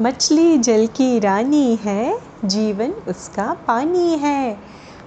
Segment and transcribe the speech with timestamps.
[0.00, 4.58] मछली जल की रानी है, जीवन उसका पानी है।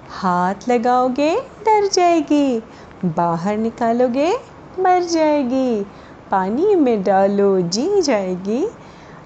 [0.10, 2.64] हाथ लगाओगे, डर जाएगी।
[3.06, 4.32] बाहर निकालोगे,
[4.80, 5.84] मर जाएगी।
[6.32, 8.64] पानी में डालो, जी जाएगी।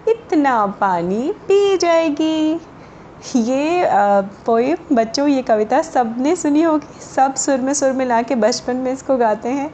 [0.07, 2.61] इतना पानी पी जाएगी।
[3.35, 3.89] ये
[4.45, 8.93] पोएम बच्चों, ये कविता सबने सुनी होगी। सब सुर में सुर मिला के बचपन में
[8.93, 9.71] इसको गाते हैं।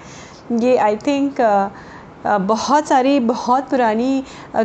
[0.51, 1.41] ये आई थिंक
[2.25, 4.23] बहुत सारी बहुत पुरानी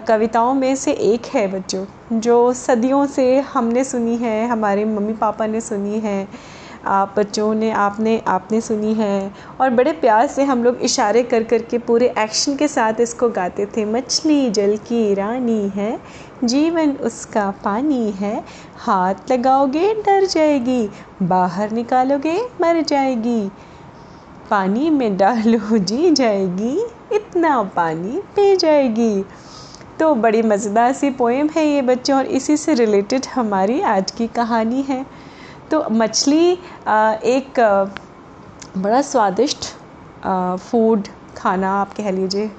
[0.09, 5.47] कविताओं में से एक है बच्चों, जो सदियों से हमने सुनी है, हमारे मम्मी पापा
[5.47, 6.29] ने सुनी है,
[6.87, 11.43] आप बच्चों ने, आपने आपने सुनी है, और बड़े प्यार से हम लोग इशारे कर
[11.45, 15.99] कर के पूरे एक्शन के साथ इसको गाते थे। मछली जल की रानी है,
[16.45, 18.45] जीवन उसका पानी है,
[18.79, 20.89] हाथ लगाओगे डर जाएगी,
[21.23, 23.51] बाहर निकालोगे मर जाएगी।
[24.51, 26.77] पानी में डालो, जी जाएगी।
[27.13, 29.25] इतना पानी पी जाएगी।
[29.99, 34.27] तो बड़ी मज़ेदार सी पोएम है ये बच्चों, और इसी से रिलेटेड हमारी आज की
[34.29, 35.05] कहानी है।
[35.71, 36.51] तो मछली
[37.29, 37.61] एक
[38.77, 39.65] बड़ा स्वादिष्ट
[40.61, 42.51] फ़ूड खाना आप कह लीजिए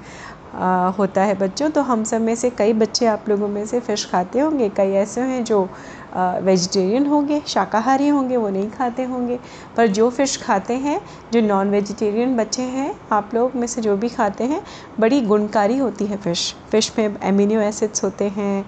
[0.98, 4.06] होता है बच्चों। तो हम सब में से कई बच्चे आप लोगों में से फ़िश
[4.12, 5.68] खाते होंगे, कई ऐसे हैं जो
[6.16, 9.40] वेजिटेरियन होंगे शाकाहारी होंगे वो नहीं खाते होंगे।
[9.78, 11.00] पर जो फ़िश खाते हैं
[11.34, 14.62] जो नॉन वेजिटेरियन बच्चे हैं आप लोग में से जो भी खाते हैं
[15.00, 18.66] बड़ी गुणकारी होती है फ़िश फ़िश में एमिनो एसिड्स होते हैं।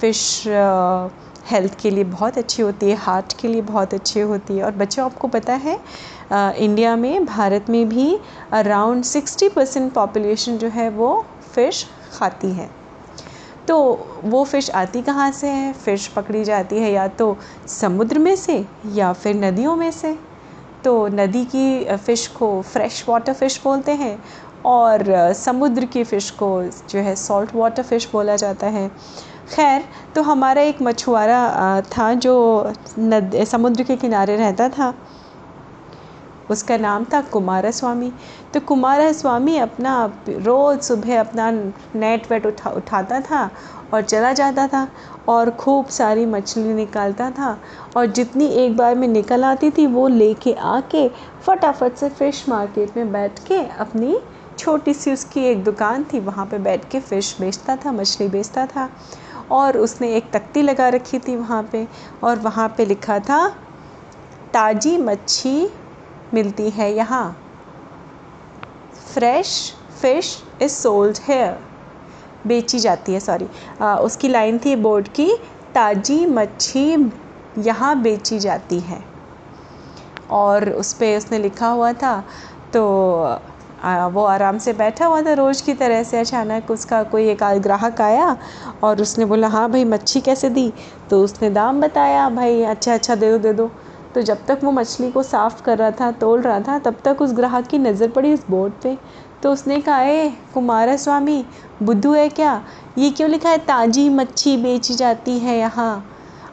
[0.00, 0.42] फ़िश
[1.50, 4.72] हेल्थ के लिए बहुत अच्छी होती है हार्ट के लिए बहुत अच्छी होती है। और
[4.74, 5.78] बच्चों आपको पता है
[6.32, 8.16] आ, इंडिया में भारत में भी
[8.52, 11.10] अराउंड सिक्सटी परसेंट पॉपुलेशन जो है वो
[11.54, 12.68] फ़िश खाती है।
[13.68, 13.76] तो
[14.24, 15.72] वो फ़िश आती कहाँ से है?
[15.74, 17.36] फ़िश पकड़ी जाती है या तो
[17.70, 20.16] समुद्र में से या फिर नदियों में से?
[20.84, 24.18] तो नदी की फ़िश को फ्रेश वाटर फ़िश बोलते हैं
[24.66, 26.48] और समुद्र की फ़िश को
[26.90, 28.88] जो है सॉल्ट वाटर फ़िश बोला जाता है।
[29.54, 29.84] खैर
[30.14, 32.34] तो हमारा एक मछुआरा था जो
[32.98, 34.92] नद, समुद्र के किनारे रहता था।
[36.50, 38.12] उसका नाम था कुमार स्वामी
[38.54, 39.94] तो कुमार स्वामी अपना
[40.28, 43.50] रोज़ सुबह अपना नेट वेट उठा, उठाता था
[43.94, 44.88] और चला जाता था
[45.28, 47.58] और खूब सारी मछली निकालता था
[47.96, 51.08] और जितनी एक बार में निकल आती थी वो लेके आके
[51.46, 54.16] फटाफट से फ़िश मार्केट में बैठ के अपनी
[54.58, 58.66] छोटी सी उसकी एक दुकान थी, वहाँ पे बैठ के फ़िश बेचता था, मछली बेचता
[58.66, 58.88] था
[59.50, 61.86] और उसने एक तख्ती लगा रखी थी वहाँ पे
[62.24, 63.48] और वहाँ पे लिखा था,
[64.52, 65.68] ताज़ी मच्छी
[66.32, 67.24] मिलती है यहाँ।
[69.06, 69.50] Fresh
[70.00, 71.56] fish is sold here
[72.46, 73.48] बेची जाती है सॉरी
[74.04, 75.30] उसकी लाइन थी बोर्ड की
[75.74, 76.86] ताज़ी मच्छी
[77.56, 79.02] यहाँ बेची जाती है।
[80.32, 82.22] और उस पर उसने लिखा हुआ था
[82.72, 82.82] तो
[83.80, 87.42] आ, वो आराम से बैठा हुआ था रोज़ की तरह से। अचानक उसका कोई एक
[87.62, 88.36] ग्राहक आया
[88.84, 90.72] और उसने बोला हाँ भाई मच्छी कैसे दी?
[91.10, 93.70] तो उसने दाम बताया भाई अच्छा अच्छा दे दो दे दो।
[94.14, 97.22] तो जब तक वो मछली को साफ़ कर रहा था, तोल रहा था, तब तक
[97.22, 98.96] उस ग्राहक की नज़र पड़ी उस बोर्ड पे।
[99.42, 101.44] तो उसने कहा, ए, कुमार स्वामी,
[101.82, 102.62] बुद्धू है क्या?
[102.98, 106.04] ये क्यों लिखा है, ताज़ी मच्छी बेची जाती है यहाँ?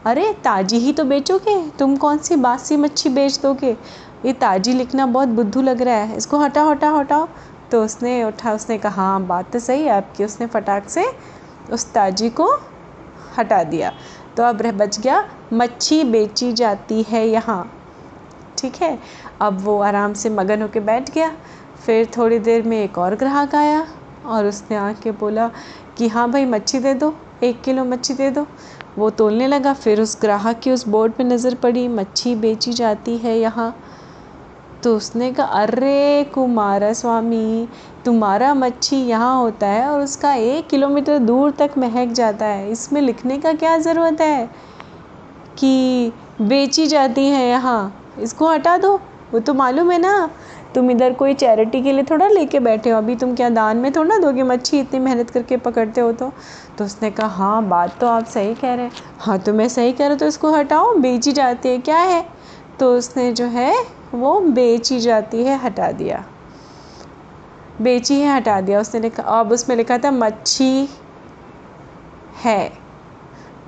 [0.06, 1.60] अरे, ताज़ी ही तो बेचोगे?
[1.80, 3.78] तुम कौन सी बासी मच्छी बेच दोगे?
[4.26, 7.28] ये ताज़ी लिखना बहुत बुद्धू लग रहा है, इसको हटा हटा हटाओ।
[7.72, 11.06] तो उसने उठा, उसने कहा हाँ बात तो सही है, आपकी उसने फटाक से
[11.72, 12.48] उस ताजी को
[13.38, 13.92] हटा दिया।
[14.38, 17.64] तो अब रह बच गया, मच्छी बेची जाती है यहाँ।
[18.58, 18.98] ठीक है?
[19.42, 21.32] अब वो आराम से मगन होके बैठ गया।
[21.86, 23.86] फिर थोड़ी देर में एक और ग्राहक आया
[24.26, 25.50] और उसने आके बोला
[25.98, 28.48] कि हाँ भाई, मच्छी दे दो, एक किलो मच्छी दे दो।
[28.98, 33.18] वो तोलने लगा। फिर उस ग्राहक की उस बोर्ड पे नज़र पड़ी, मच्छी बेची जाती
[33.18, 33.74] है यहाँ।
[34.84, 37.68] तो उसने कहा, अरे कुमारा स्वामी,
[38.06, 43.02] तुम्हारा मच्छी यहाँ होता है और उसका एक किलोमीटर दूर तक महक जाता है। इसमें
[43.02, 44.50] लिखने का क्या ज़रूरत है
[45.60, 47.94] कि बेची जाती है यहाँ?
[48.22, 48.96] इसको हटा दो।
[49.34, 50.30] वो तो मालूम है ना।
[50.76, 53.92] तुम इधर कोई चैरिटी के लिए थोड़ा लेके बैठे हो। अभी तुम क्या दान में
[53.92, 56.32] थोड़ा दोगे मच्छी इतनी मेहनत करके पकड़ते हो तो?
[56.78, 59.92] तो उसने कहा हाँ बात तो आप सही कह रहे हैं। हाँ तो मैं सही
[59.92, 62.26] कह रहा हूँ तो इसको हटाओ, बेची जाती है। क्या है?
[62.80, 63.74] तो उसने जो है
[64.14, 66.26] वो बेची जाती है, हटा दिया।
[67.82, 70.90] बेची है, हटा दिया। उसने लिखा, अब उसमें लिखा था, मच्छी
[72.44, 72.74] है।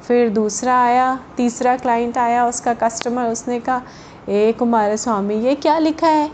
[0.08, 3.82] फिर दूसरा आया, तीसरा क्लाइंट आया, उसका कस्टमर उसने कहा,
[4.30, 6.32] ए कुमार स्वामी, ये क्या लिखा है?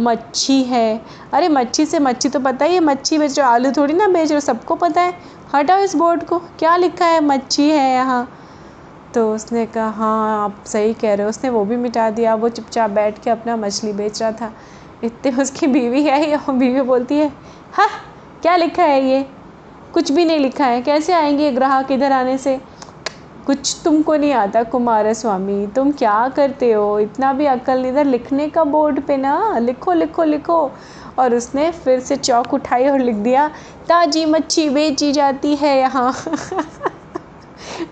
[0.00, 1.02] मच्छी है।
[1.32, 4.30] अरे, मच्छी से मच्छी तो पता ही है, मच्छी बेच रहे आलू थोड़ी ना बेच
[4.30, 5.14] रहे सबको पता है।
[5.54, 7.24] हटाओ इस बोर्ड को, क्या लिखा है?
[7.24, 8.28] मच्छी है यहाँ।
[9.16, 12.48] तो उसने कहा हाँ आप सही कह रहे हो। उसने वो भी मिटा दिया। वो
[12.48, 14.52] चुपचाप बैठ के अपना मछली बेच रहा था।
[15.04, 17.28] इतने उसकी बीवी आई और बीवी बोलती है
[17.72, 17.88] हाँ
[18.42, 19.22] क्या लिखा है ये?
[19.94, 22.60] कुछ भी नहीं लिखा है। कैसे आएँगे ग्राहक इधर आने से?
[23.46, 26.98] कुछ तुमको नहीं आता कुमार स्वामी। तुम क्या करते हो?
[26.98, 30.72] इतना भी अकल इधर लिखने का बोर्ड पे ना। लिखो लिखो लिखो।
[31.18, 33.48] और उसने फिर से चौक उठाई और लिख दिया,
[33.88, 36.12] ताजी मच्छी बेची जाती है यहाँ।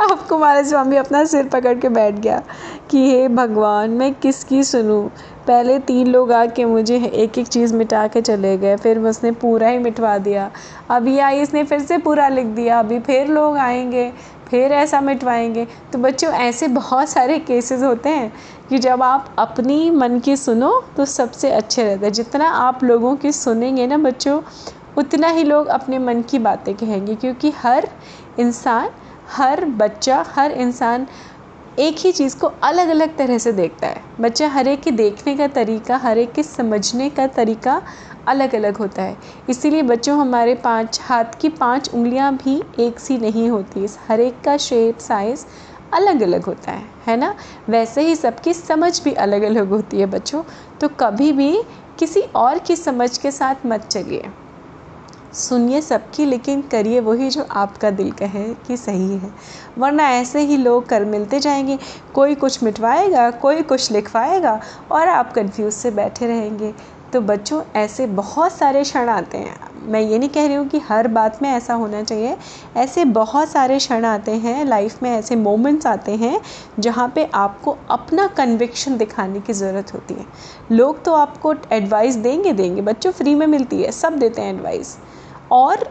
[0.00, 2.42] अब कुमार स्वामी अपना सिर पकड़ के बैठ गया
[2.90, 5.02] कि हे भगवान, मैं किसकी सुनूं?
[5.46, 9.68] पहले तीन लोग आके मुझे एक एक चीज़ मिटा के चले गए, फिर उसने पूरा
[9.68, 10.50] ही मिटवा दिया।
[10.90, 14.10] अभी आई, इसने फिर से पूरा लिख दिया, अभी फिर लोग आएँगे,
[14.48, 18.32] फिर ऐसा मिटवाएँगे। तो बच्चों, ऐसे बहुत सारे केसेस होते हैं
[18.68, 23.14] कि जब आप अपनी मन की सुनो तो सबसे अच्छे रहते हैं। जितना आप लोगों
[23.16, 24.40] की सुनेंगे ना बच्चों,
[24.98, 27.88] उतना ही लोग अपने मन की बातें कहेंगे, क्योंकि हर
[28.38, 28.90] इंसान
[29.34, 31.06] हर बच्चा, हर इंसान
[31.78, 35.36] एक ही चीज़ को अलग अलग तरह से देखता है। बच्चा हर एक के देखने
[35.36, 37.82] का तरीका, हर एक के समझने का तरीका
[38.28, 39.16] अलग अलग होता है।
[39.50, 44.40] इसीलिए बच्चों, हमारे पाँच हाथ की पाँच उंगलियाँ भी एक सी नहीं होती। हर एक
[44.40, 45.44] का शेप साइज़
[45.92, 47.34] अलग अलग होता है है ना?
[47.68, 50.42] वैसे ही सबकी समझ भी अलग अलग होती है बच्चों।
[50.80, 51.62] तो कभी भी
[51.98, 54.30] किसी और की समझ के साथ मत चलिए।
[55.34, 59.30] सुनिए सबकी, लेकिन करिए वही जो आपका दिल कहे कि सही है।
[59.78, 61.78] वरना ऐसे ही लोग कर मिलते जाएँगे।
[62.14, 64.60] कोई कुछ मिटवाएगा, कोई कुछ लिखवाएगा
[64.92, 66.74] और आप कंफ्यूज से बैठे रहेंगे।
[67.12, 70.78] तो बच्चों, ऐसे बहुत सारे क्षण आते हैं। मैं ये नहीं कह रही हूँ कि
[70.78, 72.36] हर बात में ऐसा होना चाहिए।
[72.76, 76.40] ऐसे बहुत सारे क्षण आते हैं लाइफ में ऐसे मोमेंट्स आते हैं,
[76.78, 80.26] जहाँ पे आपको अपना कन्विक्शन दिखाने की ज़रूरत होती है।
[80.72, 84.96] लोग तो आपको एडवाइस देंगे देंगे। बच्चों फ्री में मिलती है। सब देते हैं एडवाइस
[85.52, 85.88] और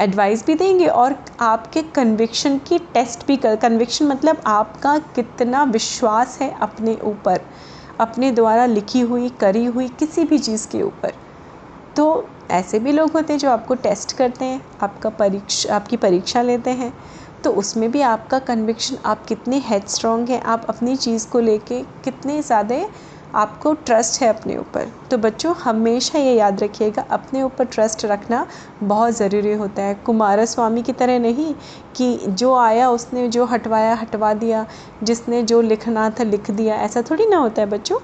[0.00, 6.38] एडवाइस भी देंगे और आपके कन्विक्शन की टेस्ट भी कर कन्विक्शन मतलब आपका कितना विश्वास
[6.40, 7.40] है अपने ऊपर,
[8.00, 11.12] अपने द्वारा लिखी हुई, करी हुई किसी भी चीज़ के ऊपर।
[11.96, 16.42] तो ऐसे भी लोग होते हैं जो आपको टेस्ट करते हैं, आपका परीक्षा, आपकी परीक्षा
[16.42, 16.92] लेते हैं
[17.44, 21.80] तो उसमें भी आपका कन्विक्शन आप कितने हेड स्ट्रॉन्ग हैं, आप अपनी चीज़ को लेके
[22.04, 22.74] कितने ज़्यादा
[23.34, 28.46] आपको ट्रस्ट है अपने ऊपर। तो बच्चों, हमेशा ये याद रखिएगा, अपने ऊपर ट्रस्ट रखना
[28.82, 31.54] बहुत ज़रूरी होता है। कुमार स्वामी की तरह नहीं
[31.96, 34.66] कि जो आया, उसने जो हटवाया, हटवा दिया,
[35.02, 37.98] जिसने जो लिखना था लिख दिया। ऐसा थोड़ी ना होता है बच्चों।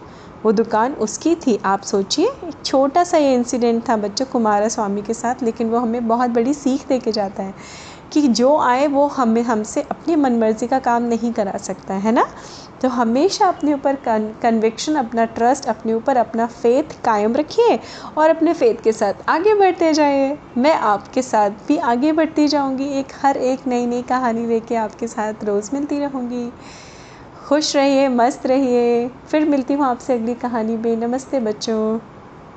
[0.45, 2.29] वो दुकान उसकी थी। आप सोचिए
[2.65, 6.55] छोटा सा ये इंसिडेंट था बच्चों कुमार स्वामी के साथ, लेकिन वो हमें बहुत बड़ी
[6.55, 7.55] सीख दे के जाता है।
[8.12, 12.26] कि जो आए वो हमें हमसे अपनी मनमर्जी का काम नहीं करा सकता, है ना?
[12.82, 13.96] तो हमेशा अपने ऊपर
[14.43, 17.78] कन्विक्शन अपना ट्रस्ट अपने ऊपर अपना फेथ कायम रखिए
[18.19, 22.88] और अपने फेथ के साथ आगे बढ़ते जाइए। मैं आपके साथ भी आगे बढ़ती जाऊँगी,
[22.90, 26.50] एक हर एक नई नई कहानी लेके आपके साथ रोज़ मिलती रहूँगी।
[27.49, 31.99] खुश रहिए, मस्त रहिए। फिर मिलती हूँ आपसे अगली कहानी में। नमस्ते बच्चों।